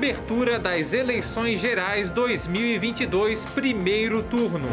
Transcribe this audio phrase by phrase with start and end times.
[0.00, 4.66] cobertura das eleições gerais 2022, primeiro turno.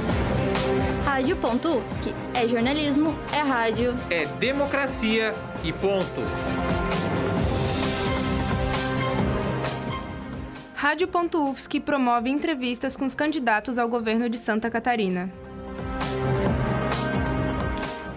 [1.04, 5.36] Rádio.UFSC é jornalismo, é rádio, é democracia
[5.66, 6.21] e ponto.
[10.76, 15.30] Rádio.UFSC promove entrevistas com os candidatos ao governo de Santa Catarina.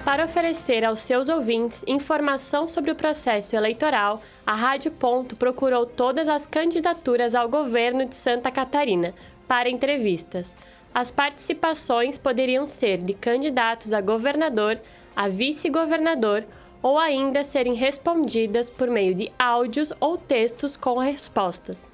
[0.05, 6.27] Para oferecer aos seus ouvintes informação sobre o processo eleitoral, a Rádio Ponto procurou todas
[6.27, 9.15] as candidaturas ao governo de Santa Catarina
[9.47, 10.57] para entrevistas.
[10.95, 14.81] As participações poderiam ser de candidatos a governador,
[15.15, 16.45] a vice-governador
[16.83, 21.85] ou ainda serem respondidas por meio de áudios ou textos com respostas.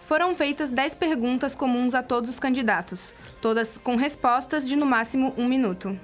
[0.00, 5.32] Foram feitas 10 perguntas comuns a todos os candidatos, todas com respostas de no máximo
[5.38, 5.96] um minuto.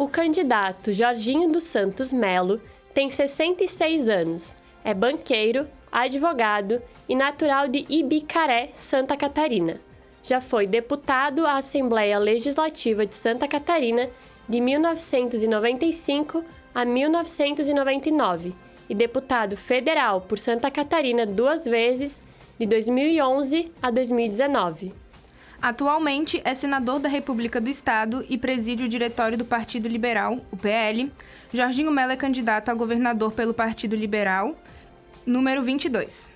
[0.00, 2.58] O candidato Jorginho dos Santos Melo
[2.94, 9.78] tem 66 anos, é banqueiro, advogado e natural de Ibicaré, Santa Catarina.
[10.22, 14.08] Já foi deputado à Assembleia Legislativa de Santa Catarina
[14.48, 16.42] de 1995
[16.74, 18.54] a 1999
[18.88, 22.22] e deputado federal por Santa Catarina duas vezes,
[22.58, 24.94] de 2011 a 2019.
[25.62, 30.56] Atualmente é senador da República do Estado e preside o diretório do Partido Liberal, o
[30.56, 31.12] PL.
[31.52, 34.56] Jorginho Mello é candidato a governador pelo Partido Liberal,
[35.26, 36.30] número 22.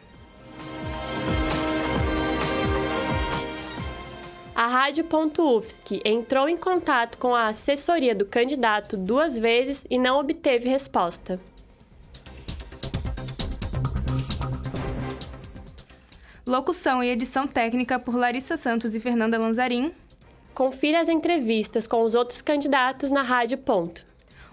[4.55, 10.69] A Rádio.UFSC entrou em contato com a assessoria do candidato duas vezes e não obteve
[10.69, 11.41] resposta.
[16.47, 19.93] Locução e edição técnica por Larissa Santos e Fernanda Lanzarin.
[20.53, 24.07] Confira as entrevistas com os outros candidatos na Rádio Ponto.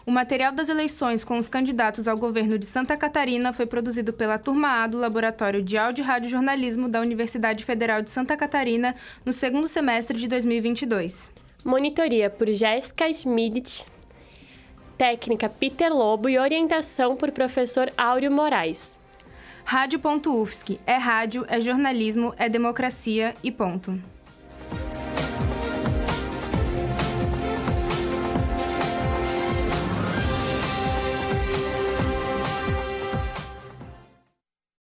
[0.06, 4.40] O material das eleições com os candidatos ao governo de Santa Catarina foi produzido pela
[4.40, 8.96] Turma A do Laboratório de Áudio e Rádio Jornalismo da Universidade Federal de Santa Catarina
[9.26, 11.30] no segundo semestre de 2022.
[11.66, 13.86] Monitoria por Jéssica Schmidt,
[14.98, 19.01] técnica Peter Lobo e orientação por professor Áureo Moraes.
[19.64, 24.00] Rádio.UFSC é rádio, é jornalismo, é democracia e ponto.